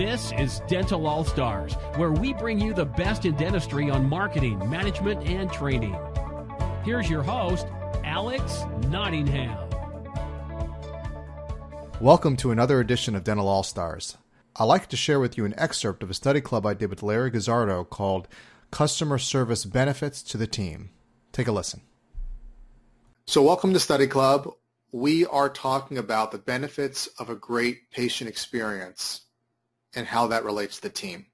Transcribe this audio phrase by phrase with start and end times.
[0.00, 4.58] This is Dental All Stars, where we bring you the best in dentistry on marketing,
[4.70, 5.94] management, and training.
[6.84, 7.66] Here's your host,
[8.02, 9.58] Alex Nottingham.
[12.00, 14.16] Welcome to another edition of Dental All Stars.
[14.56, 17.02] I'd like to share with you an excerpt of a study club I did with
[17.02, 18.26] Larry Guzzardo called
[18.70, 20.88] Customer Service Benefits to the Team.
[21.30, 21.82] Take a listen.
[23.26, 24.50] So, welcome to Study Club.
[24.92, 29.26] We are talking about the benefits of a great patient experience
[29.94, 31.26] and how that relates to the team.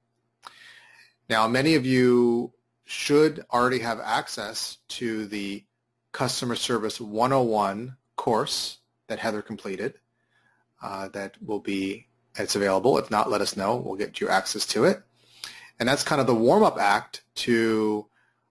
[1.28, 2.52] Now, many of you
[2.84, 5.64] should already have access to the
[6.12, 8.78] Customer Service 101 course
[9.09, 9.95] that Heather completed.
[10.83, 12.06] Uh, that will be,
[12.38, 12.98] it's available.
[12.98, 13.77] If not, let us know.
[13.77, 15.02] We'll get you access to it.
[15.78, 18.06] And that's kind of the warm-up act to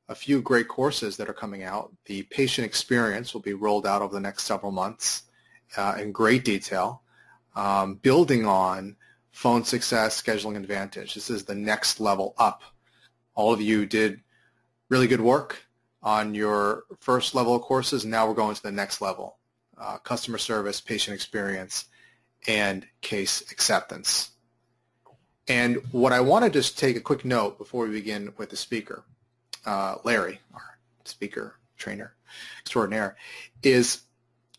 [0.09, 1.91] a few great courses that are coming out.
[2.05, 5.23] The patient experience will be rolled out over the next several months
[5.77, 7.01] uh, in great detail,
[7.55, 8.95] um, building on
[9.35, 11.13] phone success, scheduling advantage.
[11.13, 12.63] This is the next level up.
[13.35, 14.21] All of you did
[14.87, 15.57] really good work
[16.01, 18.05] on your first level of courses.
[18.05, 19.37] Now we're going to the next level,
[19.77, 21.83] uh, customer service, patient experience,
[22.47, 24.31] and case acceptance.
[25.49, 28.55] And what I want to just take a quick note before we begin with the
[28.55, 29.03] speaker,
[29.65, 32.15] uh, Larry, our speaker trainer
[32.61, 33.17] extraordinaire,
[33.63, 34.03] is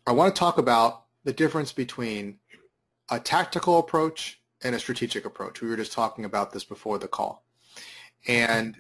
[0.07, 2.41] I want to talk about the difference between
[3.09, 5.61] a tactical approach and a strategic approach.
[5.61, 7.45] We were just talking about this before the call.
[8.27, 8.77] And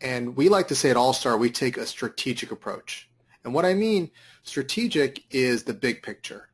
[0.00, 3.08] and we like to say at All Star we take a strategic approach.
[3.44, 4.10] And what I mean
[4.42, 6.48] strategic is the big picture.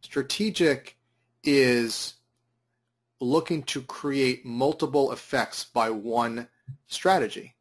[0.00, 0.96] Strategic
[1.42, 2.14] is
[3.20, 6.48] looking to create multiple effects by one
[6.86, 7.54] strategy.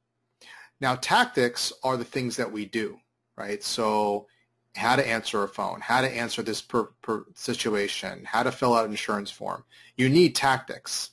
[0.82, 3.00] Now tactics are the things that we do,
[3.38, 3.64] right?
[3.64, 4.28] So
[4.76, 8.74] how to answer a phone, how to answer this per, per situation, how to fill
[8.74, 9.64] out an insurance form.
[9.96, 11.12] You need tactics.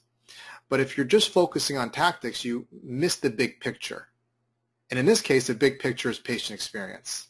[0.69, 4.09] But if you're just focusing on tactics, you miss the big picture.
[4.91, 7.29] And in this case, the big picture is patient experience.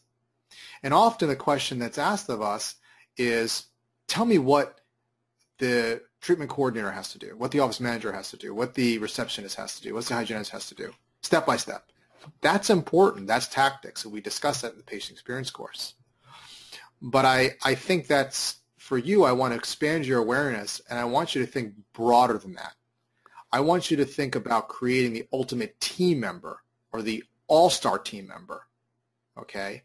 [0.81, 2.75] And often the question that's asked of us
[3.17, 3.65] is,
[4.07, 4.81] tell me what
[5.59, 8.97] the treatment coordinator has to do, what the office manager has to do, what the
[8.97, 10.91] receptionist has to do, what the hygienist has to do,
[11.21, 11.85] step by step.
[12.41, 13.27] That's important.
[13.27, 14.03] That's tactics.
[14.03, 15.95] And we discuss that in the patient experience course.
[17.03, 21.05] But I, I think that's for you, I want to expand your awareness and I
[21.05, 22.73] want you to think broader than that.
[23.51, 26.61] I want you to think about creating the ultimate team member
[26.91, 28.67] or the all-star team member.
[29.37, 29.83] Okay.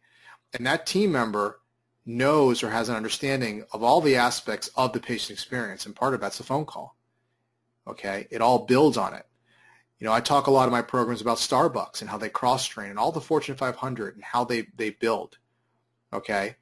[0.55, 1.61] And that team member
[2.07, 5.87] knows or has an understanding of all the aspects of the patient experience.
[5.87, 6.97] And part of that's a phone call.
[7.87, 8.27] Okay.
[8.31, 9.27] It all builds on it.
[9.99, 12.91] You know, I talk a lot of my programs about Starbucks and how they cross-train
[12.91, 15.39] and all the Fortune 500 and how they, they build.
[16.13, 16.57] Okay.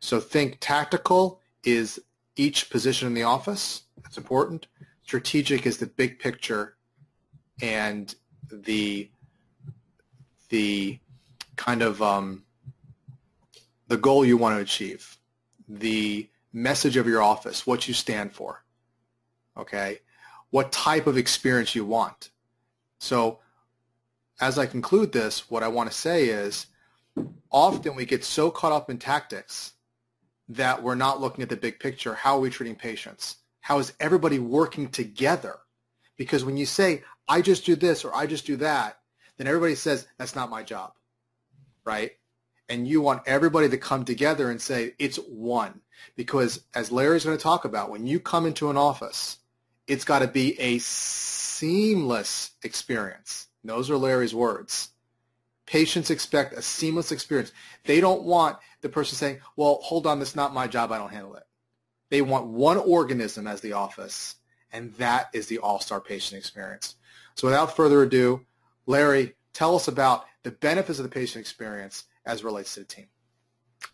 [0.00, 2.00] So think tactical is
[2.36, 3.82] each position in the office.
[4.02, 4.66] That's important.
[5.02, 6.76] Strategic is the big picture
[7.60, 8.14] and
[8.50, 9.10] the
[10.48, 10.98] the
[11.56, 12.44] kind of um,
[13.88, 15.16] the goal you want to achieve,
[15.68, 18.64] the message of your office, what you stand for,
[19.56, 20.00] okay,
[20.50, 22.30] what type of experience you want.
[22.98, 23.38] So
[24.40, 26.66] as I conclude this, what I want to say is
[27.50, 29.72] often we get so caught up in tactics
[30.48, 32.14] that we're not looking at the big picture.
[32.14, 33.36] How are we treating patients?
[33.60, 35.58] How is everybody working together?
[36.16, 38.98] Because when you say, I just do this or I just do that,
[39.36, 40.92] then everybody says, that's not my job,
[41.84, 42.12] right?
[42.68, 45.80] And you want everybody to come together and say, it's one.
[46.16, 49.38] Because as Larry's going to talk about, when you come into an office,
[49.86, 53.48] it's got to be a seamless experience.
[53.64, 54.88] Those are Larry's words.
[55.70, 57.52] Patients expect a seamless experience.
[57.84, 60.90] They don't want the person saying, well, hold on, that's not my job.
[60.90, 61.44] I don't handle it.
[62.08, 64.34] They want one organism as the office,
[64.72, 66.96] and that is the all-star patient experience.
[67.36, 68.44] So without further ado,
[68.86, 73.06] Larry, tell us about the benefits of the patient experience as relates to the team.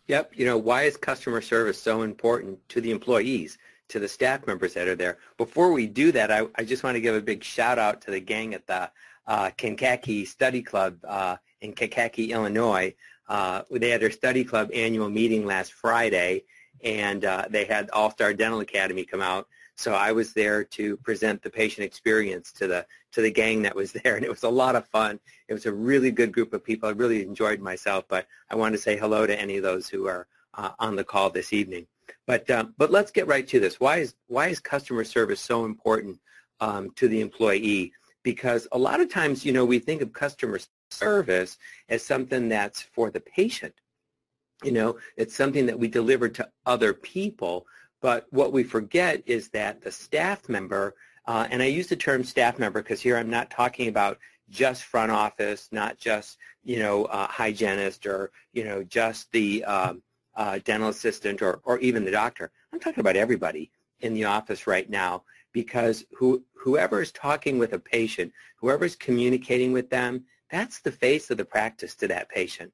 [0.07, 0.31] Yep.
[0.33, 3.59] You know, why is customer service so important to the employees,
[3.89, 5.19] to the staff members that are there?
[5.37, 8.11] Before we do that, I, I just want to give a big shout out to
[8.11, 8.89] the gang at the
[9.27, 10.97] uh, Kankakee Study Club.
[11.07, 12.93] Uh, in Kankakee, Illinois.
[13.27, 16.43] Uh, they had their study club annual meeting last Friday,
[16.83, 19.47] and uh, they had All Star Dental Academy come out.
[19.75, 23.75] So I was there to present the patient experience to the to the gang that
[23.75, 25.19] was there, and it was a lot of fun.
[25.47, 26.89] It was a really good group of people.
[26.89, 28.05] I really enjoyed myself.
[28.07, 31.03] But I wanted to say hello to any of those who are uh, on the
[31.03, 31.85] call this evening.
[32.25, 33.79] But um, but let's get right to this.
[33.79, 36.19] Why is why is customer service so important
[36.59, 37.93] um, to the employee?
[38.23, 40.59] Because a lot of times, you know, we think of customer
[40.91, 41.57] service
[41.89, 43.73] as something that's for the patient.
[44.63, 47.65] You know, it's something that we deliver to other people.
[48.01, 50.95] But what we forget is that the staff member
[51.27, 54.17] Uh, and I use the term staff member because here I'm not talking about
[54.49, 60.01] just front office, not just you know uh, hygienist or you know just the um,
[60.35, 62.49] uh, dental assistant or or even the doctor.
[62.71, 67.73] I'm talking about everybody in the office right now because who whoever is talking with
[67.73, 72.29] a patient, whoever is communicating with them, that's the face of the practice to that
[72.29, 72.71] patient.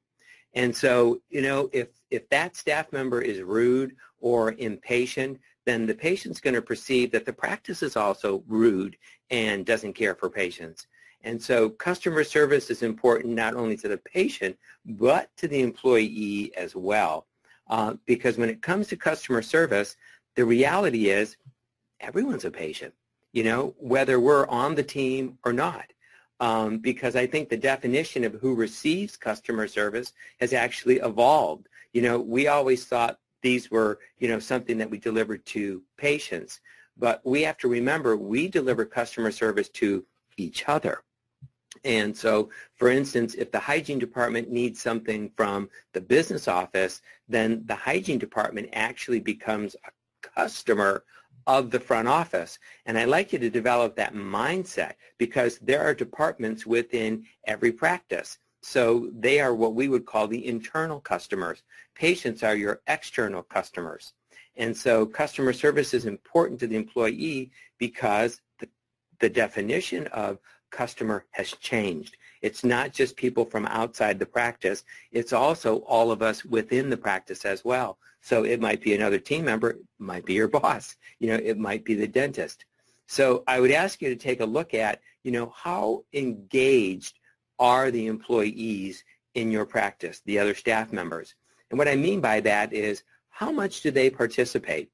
[0.54, 5.96] And so, you know, if if that staff member is rude or impatient, then the
[5.96, 8.98] patient's going to perceive that the practice is also rude
[9.30, 10.88] and doesn't care for patients.
[11.24, 16.52] And so customer service is important not only to the patient, but to the employee
[16.58, 17.28] as well.
[17.70, 19.96] Uh, because when it comes to customer service,
[20.36, 21.38] the reality is
[22.02, 22.94] everyone's a patient,
[23.32, 25.93] you know, whether we're on the team or not.
[26.44, 30.12] Um, because I think the definition of who receives customer service
[30.42, 31.70] has actually evolved.
[31.94, 36.60] You know, we always thought these were, you know, something that we delivered to patients.
[36.98, 40.06] But we have to remember we deliver customer service to
[40.36, 41.06] each other.
[41.86, 47.64] And so, for instance, if the hygiene department needs something from the business office, then
[47.68, 49.92] the hygiene department actually becomes a
[50.36, 51.06] customer
[51.48, 52.60] of the front office.
[52.86, 58.40] And I'd like you to develop that mindset because there are departments within every practice.
[58.62, 61.64] So they are what we would call the internal customers.
[61.96, 64.14] Patients are your external customers.
[64.56, 68.70] And so customer service is important to the employee because the,
[69.20, 72.18] the definition of customer has changed.
[72.42, 74.84] It's not just people from outside the practice.
[75.12, 77.98] It's also all of us within the practice as well.
[78.24, 81.58] So it might be another team member, it might be your boss, you know, it
[81.58, 82.66] might be the dentist.
[83.08, 87.20] So I would ask you to take a look at, you know, how engaged
[87.60, 89.04] are the employees
[89.36, 91.36] in your practice, the other staff members.
[91.70, 94.90] And what I mean by that is how much do they participate?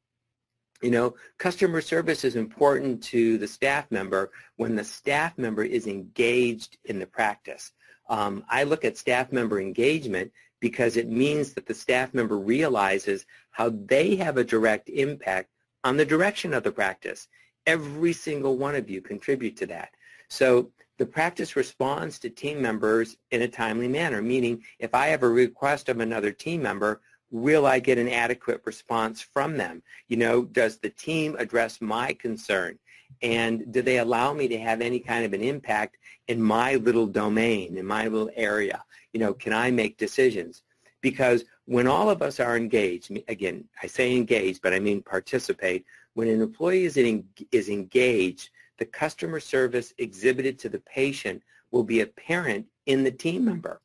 [0.82, 5.88] You know, customer service is important to the staff member when the staff member is
[5.88, 7.74] engaged in the practice.
[8.08, 13.26] Um, I look at staff member engagement because it means that the staff member realizes
[13.52, 15.50] how they have a direct impact
[15.84, 17.28] on the direction of the practice.
[17.66, 19.92] Every single one of you contribute to that.
[20.30, 25.24] So the practice responds to team members in a timely manner, meaning if I have
[25.24, 27.02] a request of another team member,
[27.32, 29.82] will I get an adequate response from them?
[30.08, 32.80] You know, does the team address my concern?
[33.22, 35.98] And do they allow me to have any kind of an impact
[36.28, 38.84] in my little domain, in my little area?
[39.14, 40.64] You know, can I make decisions?
[41.02, 45.86] Because when all of us are engaged, again, I say engaged, but I mean participate,
[46.14, 51.84] when an employee is, in, is engaged, the customer service exhibited to the patient will
[51.84, 53.82] be apparent in the team member.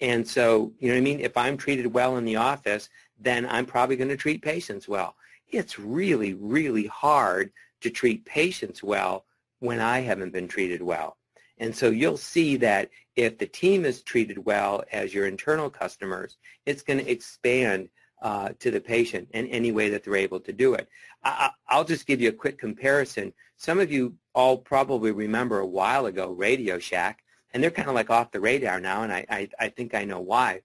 [0.00, 1.20] And so, you know what I mean?
[1.20, 2.88] If I'm treated well in the office,
[3.18, 5.16] then I'm probably going to treat patients well.
[5.50, 9.24] It's really, really hard to treat patients well
[9.60, 11.16] when I haven't been treated well.
[11.58, 16.36] And so you'll see that if the team is treated well as your internal customers,
[16.66, 17.88] it's going to expand
[18.22, 20.88] uh, to the patient in any way that they're able to do it.
[21.22, 23.32] I, will just give you a quick comparison.
[23.56, 27.22] Some of you all probably remember a while ago Radio Shack,
[27.52, 30.04] and they're kind of like off the radar now, and I, I, I think I
[30.04, 30.62] know why.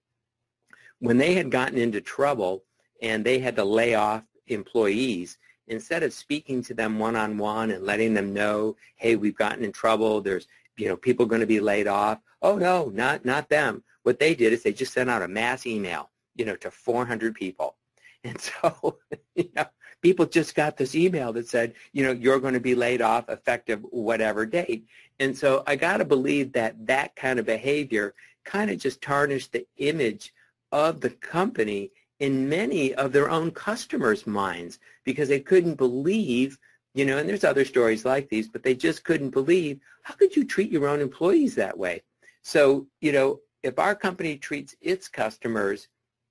[0.99, 2.63] When they had gotten into trouble
[3.01, 5.37] and they had to lay off employees,
[5.67, 10.21] instead of speaking to them one-on-one and letting them know, hey, we've gotten in trouble,
[10.21, 12.19] there's you know people going to be laid off.
[12.41, 13.83] Oh no, not not them.
[14.03, 17.35] What they did is they just sent out a mass email, you know, to 400
[17.35, 17.75] people.
[18.25, 18.99] And so,
[19.35, 19.65] you know,
[20.01, 23.27] people just got this email that said, you know, you're going to be laid off
[23.27, 24.87] effective whatever date.
[25.19, 28.13] And so I got to believe that that kind of behavior
[28.45, 30.33] kind of just tarnished the image
[30.71, 36.57] of the company in many of their own customers' minds because they couldn't believe,
[36.93, 40.35] you know, and there's other stories like these, but they just couldn't believe, how could
[40.35, 42.03] you treat your own employees that way?
[42.43, 45.87] So, you know, if our company treats its customers,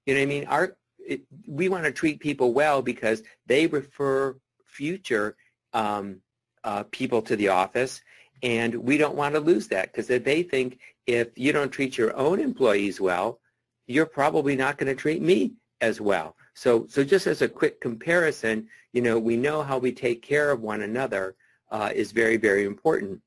[0.06, 4.36] you know I mean, our it, we want to treat people well because they refer
[4.64, 5.36] future
[5.72, 6.20] um,
[6.62, 8.02] uh, people to the office,
[8.42, 12.16] and we don't want to lose that because they think if you don't treat your
[12.16, 13.40] own employees well,
[13.86, 16.36] you're probably not going to treat me as well.
[16.54, 20.50] So, so just as a quick comparison, you know, we know how we take care
[20.50, 21.34] of one another
[21.70, 23.20] uh, is very, very important.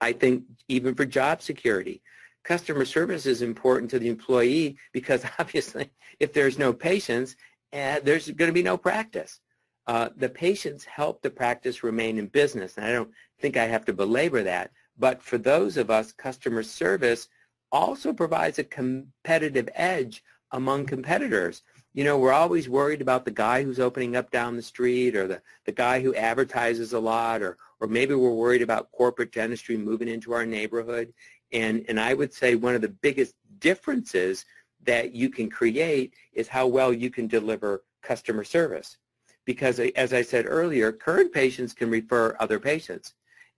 [0.00, 2.02] I think even for job security,
[2.42, 7.36] customer service is important to the employee because obviously if there's no patients,
[7.72, 9.40] uh, there's going to be no practice.
[9.86, 13.10] Uh, the patients help the practice remain in business, and I don't
[13.40, 14.70] think I have to belabor that.
[14.98, 17.28] But for those of us, customer service
[17.72, 21.62] also provides a competitive edge among competitors.
[21.92, 25.26] You know, we're always worried about the guy who's opening up down the street or
[25.26, 29.76] the, the guy who advertises a lot or, or maybe we're worried about corporate dentistry
[29.76, 31.12] moving into our neighborhood.
[31.52, 34.44] And, and I would say one of the biggest differences
[34.84, 38.96] that you can create is how well you can deliver customer service.
[39.44, 43.14] Because as I said earlier, current patients can refer other patients.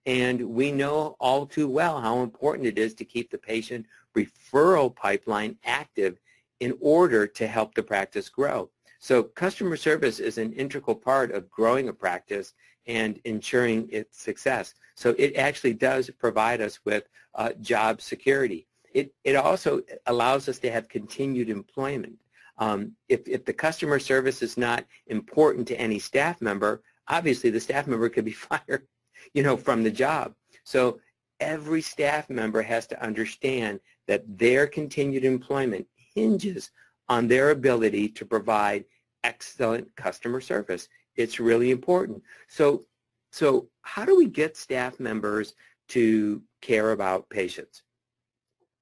[0.06, 4.94] And we know all too well how important it is to keep the patient referral
[4.94, 6.18] pipeline active
[6.62, 8.70] in order to help the practice grow.
[9.00, 12.54] So customer service is an integral part of growing a practice
[12.86, 14.74] and ensuring its success.
[14.94, 18.68] So it actually does provide us with uh, job security.
[18.94, 22.14] It, it also allows us to have continued employment.
[22.58, 27.58] Um, if, if the customer service is not important to any staff member, obviously the
[27.58, 28.86] staff member could be fired,
[29.34, 30.36] you know, from the job.
[30.62, 31.00] So
[31.40, 36.70] every staff member has to understand that their continued employment hinges
[37.08, 38.84] on their ability to provide
[39.24, 40.88] excellent customer service.
[41.16, 42.22] It's really important.
[42.48, 42.84] So,
[43.30, 45.54] so how do we get staff members
[45.88, 47.82] to care about patients?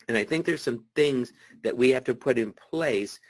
[0.08, 1.32] And I think there's some things
[1.62, 3.20] that we have to put in place.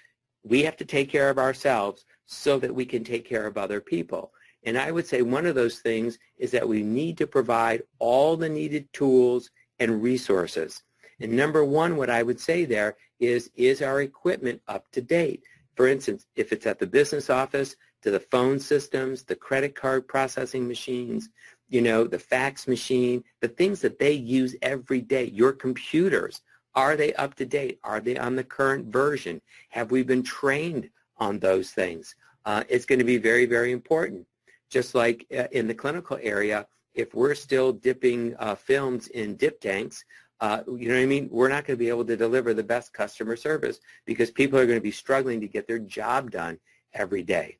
[0.44, 3.80] We have to take care of ourselves so that we can take care of other
[3.80, 4.32] people.
[4.64, 8.36] And I would say one of those things is that we need to provide all
[8.36, 10.82] the needed tools and resources.
[11.20, 15.42] And number one, what I would say there is, is our equipment up to date?
[15.76, 20.08] For instance, if it's at the business office, to the phone systems, the credit card
[20.08, 21.28] processing machines,
[21.68, 26.40] you know, the fax machine, the things that they use every day, your computers,
[26.74, 27.78] are they up to date?
[27.84, 29.40] Are they on the current version?
[29.70, 32.14] Have we been trained on those things?
[32.44, 34.26] Uh, it's going to be very, very important.
[34.70, 39.60] Just like uh, in the clinical area, if we're still dipping uh, films in dip
[39.60, 40.04] tanks,
[40.40, 41.28] uh, you know what I mean?
[41.30, 44.66] We're not going to be able to deliver the best customer service because people are
[44.66, 46.58] going to be struggling to get their job done
[46.94, 47.58] every day.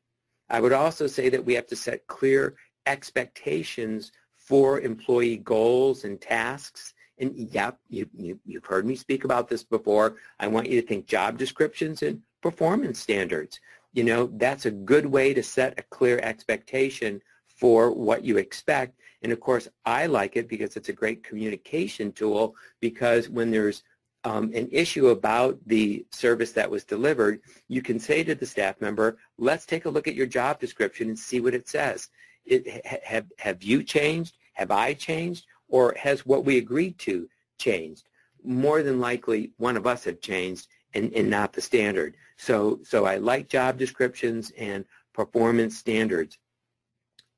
[0.49, 2.57] I would also say that we have to set clear
[2.87, 6.95] expectations for employee goals and tasks.
[7.19, 10.17] And yep, you, you, you've heard me speak about this before.
[10.41, 13.61] I want you to think job descriptions and performance standards.
[13.93, 17.21] You know, that's a good way to set a clear expectation
[17.61, 22.13] for what you expect and of course, I like it because it's a great communication
[22.13, 23.83] tool because when there's
[24.25, 28.81] um, an issue about the service that was delivered, you can say to the staff
[28.81, 32.09] member, let's take a look at your job description and see what it says.
[32.45, 34.37] It, have, have you changed?
[34.55, 35.47] Have I changed?
[35.69, 38.09] Or has what we agreed to changed?
[38.43, 42.17] More than likely, one of us have changed and, and not the standard.
[42.37, 46.39] So, so I like job descriptions and performance standards.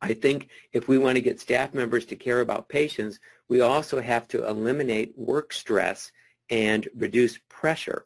[0.03, 4.01] I think if we want to get staff members to care about patients, we also
[4.01, 6.11] have to eliminate work stress
[6.51, 8.05] and reduce pressure.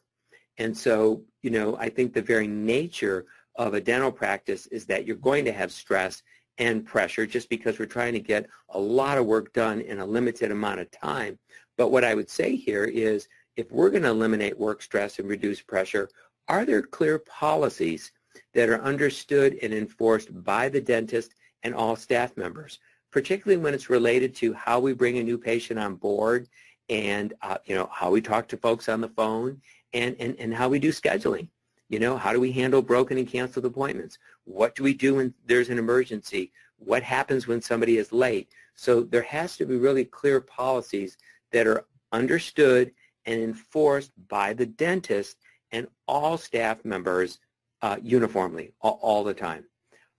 [0.59, 3.25] And so, you know, I think the very nature
[3.55, 6.21] of a dental practice is that you're going to have stress
[6.59, 10.05] and pressure just because we're trying to get a lot of work done in a
[10.05, 11.37] limited amount of time.
[11.77, 15.27] But what I would say here is if we're going to eliminate work stress and
[15.27, 16.09] reduce pressure,
[16.47, 18.11] are there clear policies
[18.53, 21.33] that are understood and enforced by the dentist
[21.63, 22.79] and all staff members,
[23.11, 26.47] particularly when it's related to how we bring a new patient on board
[26.89, 29.61] and, uh, you know, how we talk to folks on the phone
[29.93, 31.47] and, and, and how we do scheduling.
[31.89, 34.17] You know, how do we handle broken and canceled appointments?
[34.43, 36.51] What do we do when there's an emergency?
[36.77, 38.49] What happens when somebody is late?
[38.75, 41.17] So there has to be really clear policies
[41.51, 42.91] that are understood
[43.25, 45.37] and enforced by the dentist
[45.71, 47.39] and all staff members
[47.81, 49.65] uh, uniformly all, all, the time.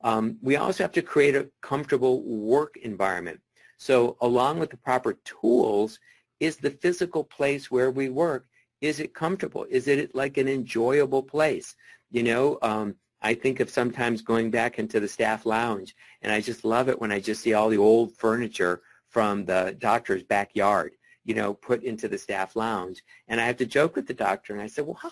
[0.03, 3.41] Um, we also have to create a comfortable work environment.
[3.79, 5.99] So along with the proper tools,
[6.41, 8.47] is the physical place where we work,
[8.81, 9.67] is it comfortable?
[9.69, 11.75] Is it like an enjoyable place?
[12.11, 16.41] You know, um, I think of sometimes going back into the staff lounge, and I
[16.41, 20.93] just love it when I just see all the old furniture from the doctor's backyard,
[21.25, 23.03] you know, put into the staff lounge.
[23.27, 25.11] And I have to joke with the doctor, and I said, well, how,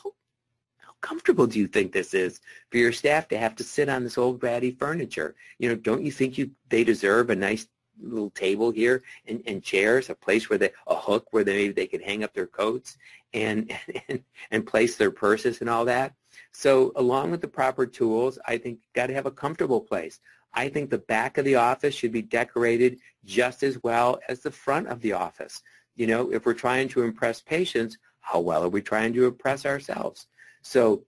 [1.06, 4.18] comfortable do you think this is for your staff to have to sit on this
[4.18, 5.36] old ratty furniture?
[5.60, 7.68] You know, don't you think you they deserve a nice
[8.02, 11.72] little table here and, and chairs, a place where they a hook where they maybe
[11.72, 12.98] they could hang up their coats
[13.32, 13.72] and,
[14.08, 16.14] and and place their purses and all that.
[16.52, 20.18] So along with the proper tools, I think you've got to have a comfortable place.
[20.54, 24.50] I think the back of the office should be decorated just as well as the
[24.50, 25.62] front of the office.
[25.94, 29.64] You know, if we're trying to impress patients, how well are we trying to impress
[29.64, 30.26] ourselves?
[30.66, 31.04] So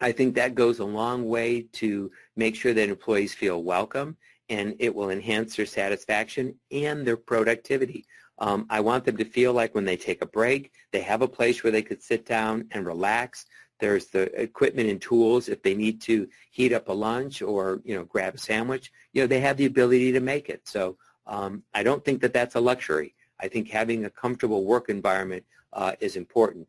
[0.00, 4.16] I think that goes a long way to make sure that employees feel welcome
[4.48, 8.06] and it will enhance their satisfaction and their productivity.
[8.40, 11.28] Um, I want them to feel like when they take a break, they have a
[11.28, 13.46] place where they could sit down and relax.
[13.78, 17.94] There's the equipment and tools if they need to heat up a lunch or you
[17.94, 18.90] know grab a sandwich.
[19.12, 20.66] You know they have the ability to make it.
[20.66, 23.14] So um, I don't think that that's a luxury.
[23.38, 26.68] I think having a comfortable work environment uh, is important.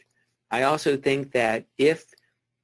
[0.52, 2.06] I also think that if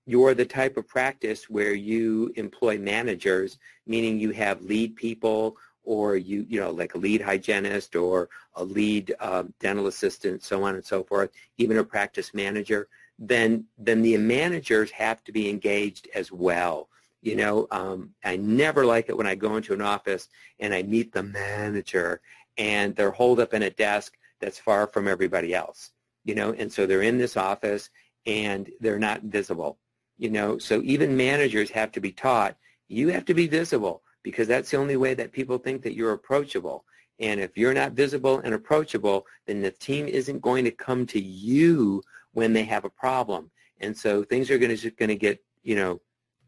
[0.06, 3.58] you're the type of practice where you employ managers,
[3.88, 8.64] meaning you have lead people or you, you know, like a lead hygienist or a
[8.64, 14.02] lead uh, dental assistant, so on and so forth, even a practice manager, then then
[14.02, 16.90] the managers have to be engaged as well.
[17.22, 20.84] You know, um, I never like it when I go into an office and I
[20.84, 22.22] meet the manager
[22.58, 25.92] and they're holed up in a desk that's far from everybody else.
[26.24, 27.90] You know, and so they're in this office
[28.26, 29.78] and they're not visible.
[30.18, 32.56] You know, so even managers have to be taught
[32.88, 36.14] you have to be visible because that's the only way that people think that you're
[36.14, 36.86] approachable.
[37.20, 41.22] And if you're not visible and approachable, then the team isn't going to come to
[41.22, 42.04] you
[42.34, 43.50] when they have a problem.
[43.80, 46.02] And so things are going to going to get, you know,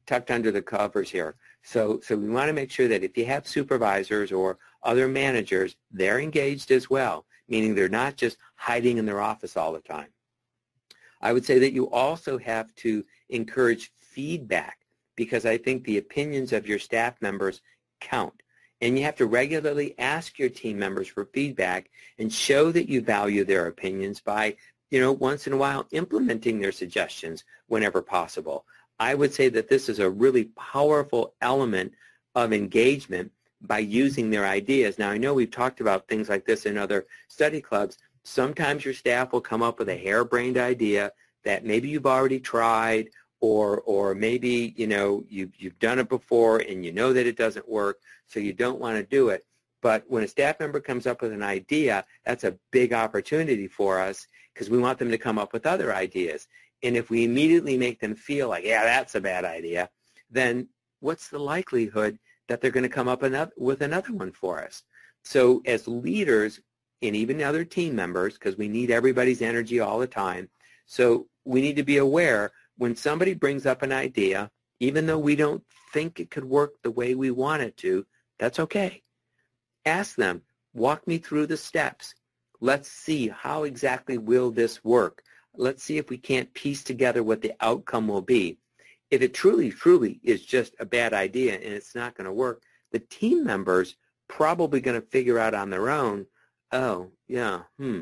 [0.06, 1.36] tucked under the covers here.
[1.64, 5.76] So so we want to make sure that if you have supervisors or other managers,
[5.92, 10.08] they're engaged as well, meaning they're not just hiding in their office all the time.
[11.22, 14.80] I would say that you also have to encourage feedback
[15.16, 17.62] because I think the opinions of your staff members
[18.00, 18.42] count.
[18.80, 23.02] And you have to regularly ask your team members for feedback and show that you
[23.02, 24.56] value their opinions by,
[24.92, 28.66] you know, once in a while implementing their suggestions whenever possible.
[29.00, 31.94] I would say that this is a really powerful element
[32.36, 33.32] of engagement
[33.62, 35.00] by using their ideas.
[35.00, 37.98] Now, I know we've talked about things like this in other study clubs.
[38.28, 41.14] Sometimes your staff will come up with a harebrained idea
[41.46, 46.58] that maybe you've already tried or or maybe you know you've you've done it before
[46.58, 49.46] and you know that it doesn't work, so you don't want to do it.
[49.82, 53.98] But when a staff member comes up with an idea, that's a big opportunity for
[53.98, 56.50] us because we want them to come up with other ideas.
[56.84, 59.90] And if we immediately make them feel like, yeah, that's a bad idea,
[60.30, 60.68] then
[61.00, 62.20] what's the likelihood
[62.50, 63.22] that they're going to come up
[63.56, 64.84] with another one for us?
[65.24, 66.60] So as leaders
[67.02, 70.50] and even other team members, because we need everybody's energy all the time,
[70.86, 75.36] so we need to be aware when somebody brings up an idea, even though we
[75.36, 78.06] don't think it could work the way we want it to,
[78.40, 79.02] that's okay.
[79.86, 80.42] Ask them,
[80.74, 82.14] walk me through the steps.
[82.60, 85.24] Let's see how exactly will this work.
[85.56, 88.60] Let's see if we can't piece together what the outcome will be.
[89.10, 92.62] If it truly, truly is just a bad idea and it's not going to work,
[92.92, 93.96] the team members
[94.28, 96.26] probably going to figure out on their own,
[96.72, 98.02] oh, yeah, hmm,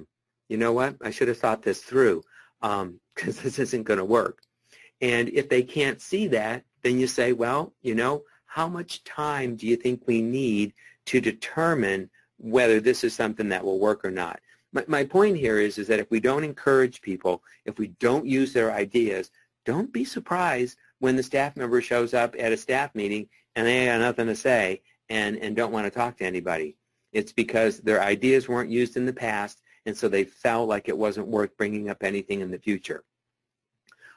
[0.49, 0.95] you know what?
[1.01, 2.23] I should have thought this through
[2.61, 4.39] because um, this isn't going to work.
[5.01, 9.55] And if they can't see that, then you say, well, you know, how much time
[9.55, 10.73] do you think we need
[11.07, 14.39] to determine whether this is something that will work or not?
[14.71, 18.25] My, my point here is, is that if we don't encourage people, if we don't
[18.25, 19.31] use their ideas,
[19.65, 23.85] don't be surprised when the staff member shows up at a staff meeting and they
[23.85, 26.77] have nothing to say and, and don't want to talk to anybody.
[27.15, 30.97] It's because their ideas weren't used in the past and so they felt like it
[30.97, 33.05] wasn't worth bringing up anything in the future.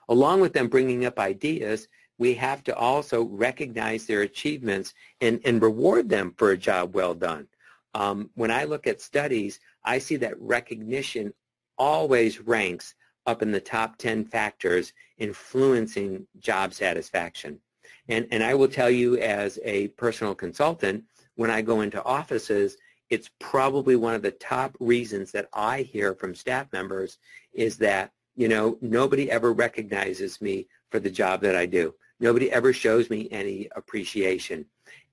[0.08, 1.86] Along with them bringing up ideas,
[2.18, 7.14] we have to also recognize their achievements and, and reward them for a job well
[7.14, 7.46] done.
[7.94, 11.32] Um, when I look at studies, I see that recognition
[11.76, 17.60] always ranks up in the top 10 factors influencing job satisfaction.
[18.08, 21.04] And, and I will tell you as a personal consultant,
[21.36, 22.76] when I go into offices,
[23.10, 27.18] it's probably one of the top reasons that I hear from staff members
[27.52, 31.92] is that you know, nobody ever recognizes me for the job that I do.
[32.20, 34.64] Nobody ever shows me any appreciation.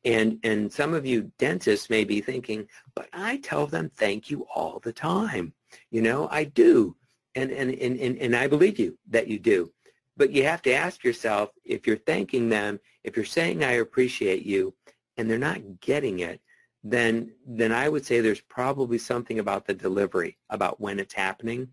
[0.05, 4.45] And and some of you dentists may be thinking, but I tell them thank you
[4.53, 5.53] all the time.
[5.89, 6.95] You know, I do.
[7.33, 9.71] And and and and, and I believe you that you do.
[10.15, 14.45] But you have to ask yourself if you're thanking them, if you're saying I appreciate
[14.45, 14.75] you
[15.17, 16.39] and they're not getting it,
[16.87, 21.69] then then I would say there's probably something about the delivery, about when it's happening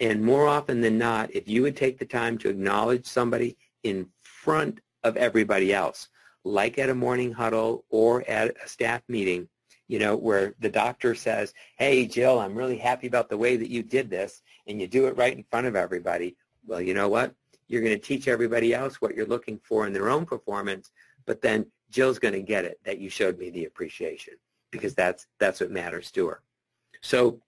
[0.00, 4.08] and more often than not, if you would take the time to acknowledge somebody in
[4.22, 6.08] front of everybody else,
[6.44, 9.48] like at a morning huddle or at a staff meeting,
[9.86, 13.70] you know, where the doctor says, hey, Jill, I'm really happy about the way that
[13.70, 16.36] you did this, and you do it right in front of everybody.
[16.66, 17.34] Well, you know what?
[17.68, 20.90] You're going to teach everybody else what you're looking for in their own performance,
[21.26, 24.34] but then Jill's going to get it that you showed me the appreciation
[24.74, 26.40] because that's that's what matters to her.
[27.00, 27.40] So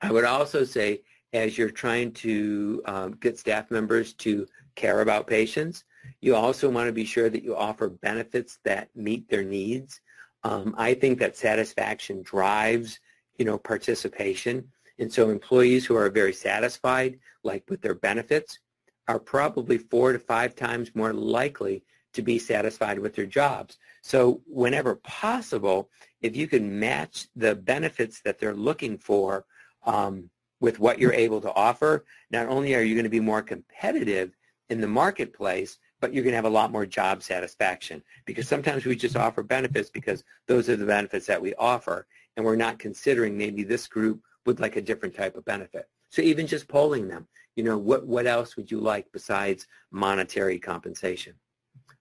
[0.00, 5.26] I would also say as you're trying to um, get staff members to care about
[5.26, 5.84] patients.
[6.20, 10.00] You also want to be sure that you offer benefits that meet their needs.
[10.44, 13.00] Um, I think that satisfaction drives,
[13.36, 14.68] you know, participation.
[14.98, 18.60] And so employees who are very satisfied, like with their benefits,
[19.08, 21.82] are probably four to five times more likely
[22.14, 23.78] to be satisfied with their jobs.
[24.02, 25.90] So whenever possible,
[26.22, 29.44] if you can match the benefits that they're looking for
[29.84, 33.42] um, with what you're able to offer, not only are you going to be more
[33.42, 34.36] competitive
[34.70, 38.84] in the marketplace, but you're going to have a lot more job satisfaction because sometimes
[38.84, 42.78] we just offer benefits because those are the benefits that we offer and we're not
[42.78, 45.88] considering maybe this group would like a different type of benefit.
[46.10, 50.58] So even just polling them, you know, what, what else would you like besides monetary
[50.58, 51.34] compensation?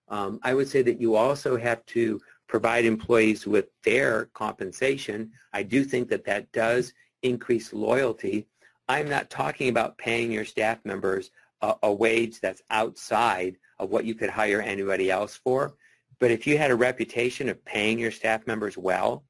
[0.10, 5.32] Um, I would say that you also have to provide employees with fair compensation.
[5.54, 8.48] I do think that that does increase loyalty.
[8.88, 14.06] I'm not talking about paying your staff members a, a wage that's outside of what
[14.06, 15.74] you could hire anybody else for.
[16.20, 19.24] But if you had a reputation of paying your staff members well,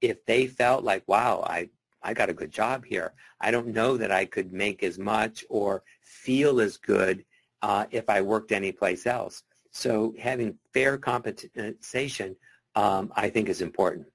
[0.00, 1.68] if they felt like, wow, I,
[2.02, 5.44] I got a good job here, I don't know that I could make as much
[5.50, 7.24] or feel as good
[7.62, 9.42] uh, if I worked anyplace else.
[9.70, 12.36] So having fair compensation,
[12.74, 14.06] um, I think, is important.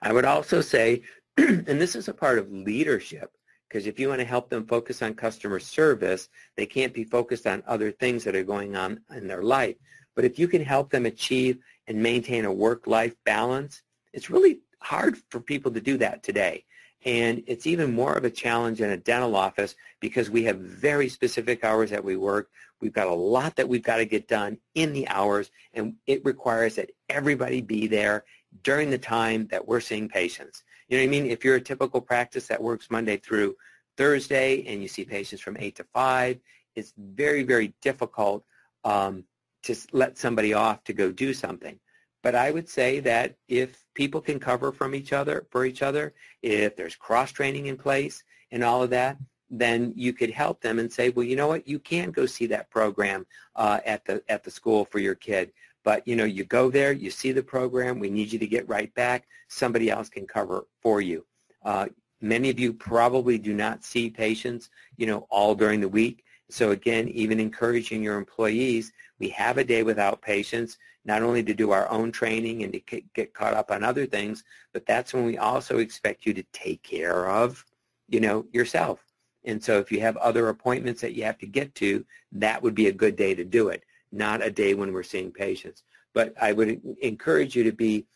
[0.00, 1.02] I would also say,
[1.36, 3.30] and this is a part of leadership,
[3.68, 7.46] because if you want to help them focus on customer service, they can't be focused
[7.46, 9.76] on other things that are going on in their life.
[10.14, 15.16] But if you can help them achieve and maintain a work-life balance, it's really hard
[15.30, 16.64] for people to do that today.
[17.04, 21.08] And it's even more of a challenge in a dental office because we have very
[21.08, 22.50] specific hours that we work.
[22.82, 26.24] We've got a lot that we've got to get done in the hours, and it
[26.24, 28.24] requires that everybody be there
[28.64, 30.64] during the time that we're seeing patients.
[30.88, 31.30] You know what I mean?
[31.30, 33.56] If you're a typical practice that works Monday through
[33.96, 36.38] Thursday and you see patients from 8 to 5,
[36.74, 38.44] it's very, very difficult
[38.84, 39.24] um,
[39.62, 41.78] to let somebody off to go do something.
[42.22, 46.14] But I would say that if people can cover from each other for each other,
[46.42, 49.18] if there's cross training in place and all of that,
[49.52, 52.46] then you could help them and say, well, you know what, you can go see
[52.46, 55.52] that program uh, at the at the school for your kid.
[55.84, 58.68] But, you know, you go there, you see the program, we need you to get
[58.68, 59.26] right back.
[59.48, 61.26] Somebody else can cover for you.
[61.64, 61.86] Uh,
[62.20, 66.24] many of you probably do not see patients, you know, all during the week.
[66.50, 71.54] So again, even encouraging your employees, we have a day without patients, not only to
[71.54, 75.24] do our own training and to get caught up on other things, but that's when
[75.24, 77.64] we also expect you to take care of,
[78.08, 79.00] you know, yourself.
[79.44, 82.74] And so if you have other appointments that you have to get to, that would
[82.74, 85.82] be a good day to do it not a day when we're seeing patients.
[86.14, 88.06] But I would encourage you to be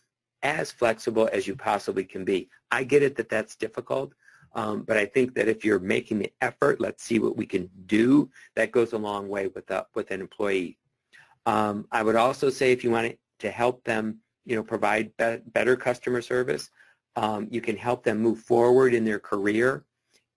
[0.43, 2.51] as flexible as you possibly can be.
[2.71, 4.13] I get it that that's difficult,
[4.53, 7.71] um, but I think that if you're making the effort, let's see what we can
[7.87, 10.79] do, that goes a long way with, a, with an employee.
[11.47, 15.41] Um, I would also say if you want to help them, you know, provide be-
[15.47, 16.71] better customer service,
[17.17, 19.85] um, you can help them move forward in their career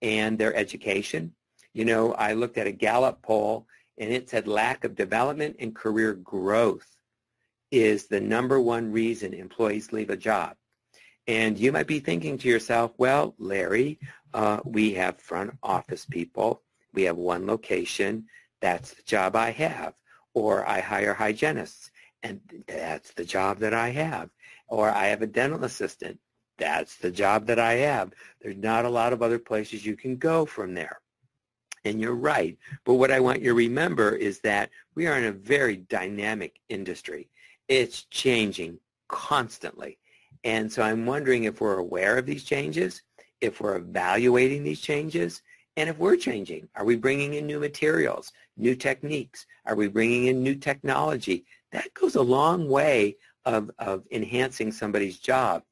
[0.02, 1.34] and their education.
[1.72, 3.66] You know, I looked at a Gallup poll
[3.98, 6.86] and it said lack of development and career growth
[7.70, 10.56] is the number one reason employees leave a job.
[11.26, 14.00] And you might be thinking to yourself, well, Larry,
[14.34, 16.62] uh, we have front office people.
[16.92, 18.26] We have one location.
[18.60, 19.94] That's the job I have.
[20.34, 21.90] Or I hire hygienists,
[22.22, 24.30] and that's the job that I have.
[24.68, 26.18] Or I have a dental assistant.
[26.60, 28.12] That's the job that I have.
[28.40, 31.00] There's not a lot of other places you can go from there
[31.86, 32.58] and you're right.
[32.84, 36.60] But what I want you to remember is that we are in a very dynamic
[36.68, 37.30] industry.
[37.68, 39.96] It's changing constantly.
[40.44, 43.02] And so I'm wondering if we're aware of these changes,
[43.40, 45.40] if we're evaluating these changes,
[45.78, 46.68] and if we're changing.
[46.76, 49.46] Are we bringing in new materials, new techniques?
[49.64, 51.46] Are we bringing in new technology?
[51.72, 55.62] That goes a long way of, of enhancing somebody's job.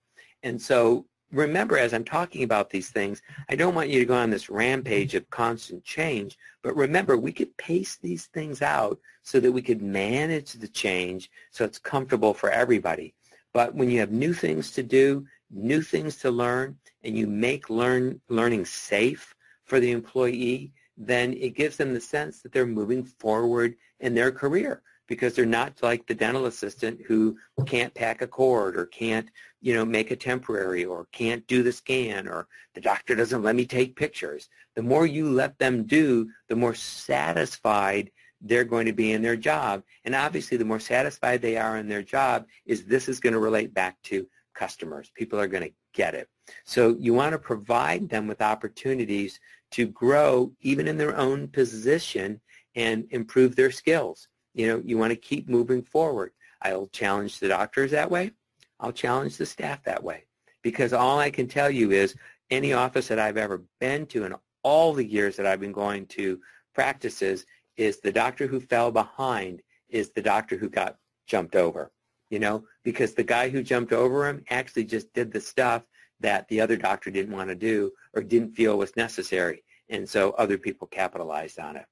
[0.42, 4.14] And so remember, as I'm talking about these things, I don't want you to go
[4.14, 9.40] on this rampage of constant change, but remember, we could pace these things out so
[9.40, 13.14] that we could manage the change so it's comfortable for everybody.
[13.53, 17.70] But when you have new things to do, new things to learn, and you make
[17.70, 23.05] learn, learning safe for the employee, then it gives them the sense that they're moving
[23.05, 28.26] forward in their career because they're not like the dental assistant who can't pack a
[28.26, 32.80] cord or can't, you know, make a temporary or can't do the scan or the
[32.80, 34.48] doctor doesn't let me take pictures.
[34.76, 39.36] The more you let them do, the more satisfied they're going to be in their
[39.36, 39.82] job.
[40.04, 43.40] And obviously the more satisfied they are in their job is this is going to
[43.40, 45.10] relate back to customers.
[45.14, 46.28] People are going to get it.
[46.64, 49.40] So you want to provide them with opportunities
[49.72, 52.40] to grow even in their own position
[52.74, 54.28] and improve their skills.
[54.58, 56.32] You know, you want to keep moving forward.
[56.60, 58.32] I'll challenge the doctors that way.
[58.80, 60.24] I'll challenge the staff that way.
[60.62, 62.16] Because all I can tell you is
[62.50, 66.06] any office that I've ever been to in all the years that I've been going
[66.06, 66.40] to
[66.74, 70.96] practices, is the doctor who fell behind is the doctor who got
[71.28, 71.92] jumped over,
[72.28, 75.84] you know, because the guy who jumped over him actually just did the stuff
[76.18, 79.62] that the other doctor didn't want to do or didn't feel was necessary.
[79.88, 81.86] And so other people capitalized on it.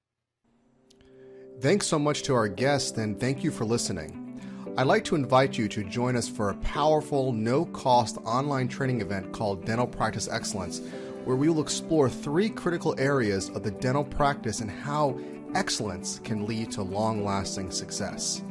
[1.58, 4.38] Thanks so much to our guest and thank you for listening.
[4.76, 9.00] I'd like to invite you to join us for a powerful, no cost online training
[9.00, 10.82] event called Dental Practice Excellence,
[11.24, 15.18] where we will explore three critical areas of the dental practice and how
[15.54, 18.42] excellence can lead to long lasting success.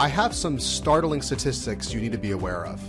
[0.00, 2.82] I have some startling statistics you need to be aware of.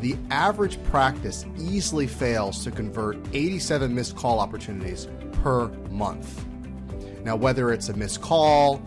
[0.00, 5.08] The average practice easily fails to convert 87 missed call opportunities
[5.42, 6.44] per month.
[7.24, 8.82] Now, whether it's a missed call,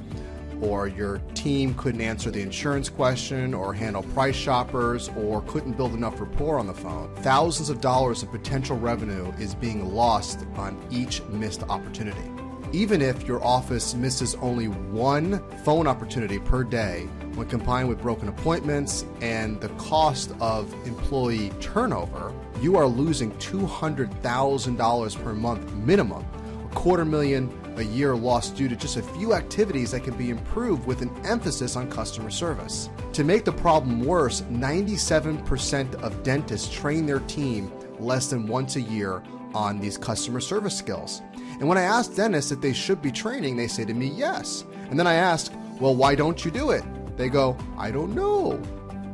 [0.62, 5.94] or your team couldn't answer the insurance question, or handle price shoppers, or couldn't build
[5.94, 10.80] enough rapport on the phone, thousands of dollars of potential revenue is being lost on
[10.92, 12.32] each missed opportunity.
[12.74, 18.30] Even if your office misses only one phone opportunity per day, when combined with broken
[18.30, 26.26] appointments and the cost of employee turnover, you are losing $200,000 per month minimum,
[26.64, 27.50] a quarter million
[27.82, 31.12] a year lost due to just a few activities that can be improved with an
[31.26, 32.90] emphasis on customer service.
[33.14, 38.82] To make the problem worse, 97% of dentists train their team less than once a
[38.82, 39.22] year
[39.54, 41.22] on these customer service skills.
[41.60, 44.64] And when I ask dentists if they should be training, they say to me, yes.
[44.90, 46.84] And then I ask, well, why don't you do it?
[47.18, 48.62] They go, I don't know.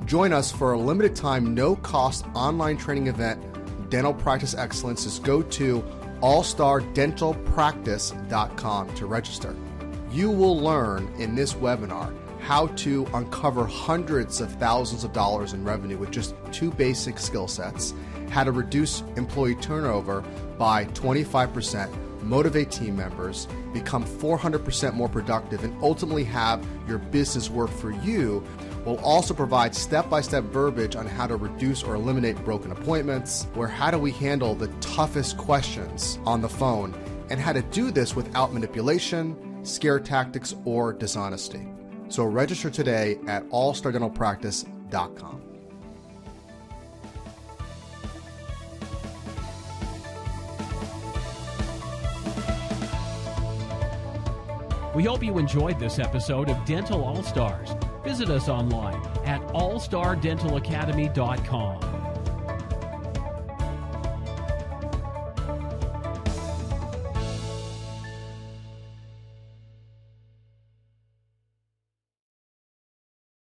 [0.06, 3.44] Join us for a limited time, no cost online training event,
[3.90, 5.04] Dental Practice Excellence.
[5.04, 5.84] Just go to
[6.22, 9.56] allstardentalpractice.com to register.
[10.12, 15.64] You will learn in this webinar how to uncover hundreds of thousands of dollars in
[15.64, 17.94] revenue with just two basic skill sets,
[18.30, 20.24] how to reduce employee turnover
[20.58, 21.94] by 25%,
[22.28, 28.44] motivate team members, become 400% more productive, and ultimately have your business work for you.
[28.86, 33.48] We'll also provide step by step verbiage on how to reduce or eliminate broken appointments,
[33.54, 36.94] where how do we handle the toughest questions on the phone,
[37.30, 41.68] and how to do this without manipulation, scare tactics, or dishonesty.
[42.10, 45.47] So register today at allstardentalpractice.com.
[54.98, 57.76] We hope you enjoyed this episode of Dental All Stars.
[58.04, 62.07] Visit us online at allstardentalacademy.com.